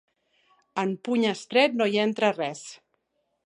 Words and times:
En 0.83 0.95
puny 1.09 1.27
estret, 1.33 1.77
no 1.83 1.89
hi 1.93 2.03
entra 2.07 2.33
res. 2.41 2.67